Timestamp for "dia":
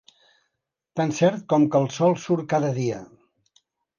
2.81-3.03